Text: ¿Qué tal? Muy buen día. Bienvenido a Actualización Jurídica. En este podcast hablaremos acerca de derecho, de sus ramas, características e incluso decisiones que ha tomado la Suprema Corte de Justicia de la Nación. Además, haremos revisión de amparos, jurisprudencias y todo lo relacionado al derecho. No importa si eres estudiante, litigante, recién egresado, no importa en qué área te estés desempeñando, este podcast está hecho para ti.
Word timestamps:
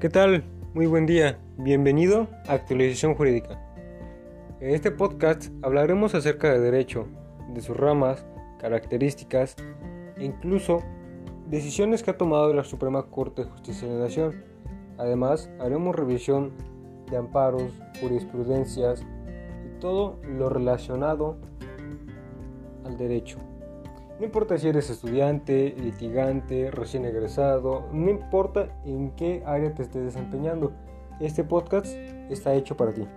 ¿Qué 0.00 0.08
tal? 0.08 0.44
Muy 0.72 0.86
buen 0.86 1.04
día. 1.04 1.38
Bienvenido 1.58 2.26
a 2.48 2.54
Actualización 2.54 3.14
Jurídica. 3.14 3.60
En 4.58 4.70
este 4.70 4.90
podcast 4.90 5.52
hablaremos 5.60 6.14
acerca 6.14 6.50
de 6.50 6.58
derecho, 6.58 7.06
de 7.52 7.60
sus 7.60 7.76
ramas, 7.76 8.24
características 8.58 9.56
e 10.16 10.24
incluso 10.24 10.82
decisiones 11.48 12.02
que 12.02 12.12
ha 12.12 12.16
tomado 12.16 12.54
la 12.54 12.64
Suprema 12.64 13.10
Corte 13.10 13.44
de 13.44 13.50
Justicia 13.50 13.86
de 13.88 13.94
la 13.94 14.04
Nación. 14.04 14.42
Además, 14.96 15.50
haremos 15.60 15.94
revisión 15.94 16.52
de 17.10 17.18
amparos, 17.18 17.70
jurisprudencias 18.00 19.02
y 19.02 19.80
todo 19.80 20.18
lo 20.22 20.48
relacionado 20.48 21.36
al 22.86 22.96
derecho. 22.96 23.36
No 24.20 24.26
importa 24.26 24.58
si 24.58 24.68
eres 24.68 24.90
estudiante, 24.90 25.74
litigante, 25.78 26.70
recién 26.70 27.06
egresado, 27.06 27.88
no 27.90 28.10
importa 28.10 28.68
en 28.84 29.12
qué 29.12 29.42
área 29.46 29.74
te 29.74 29.82
estés 29.82 30.04
desempeñando, 30.04 30.72
este 31.20 31.42
podcast 31.42 31.86
está 32.28 32.52
hecho 32.52 32.76
para 32.76 32.92
ti. 32.92 33.08